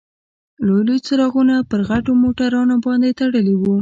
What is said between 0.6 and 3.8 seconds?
لوی لوی څراغونه پر غټو موټرونو باندې تړلي وو.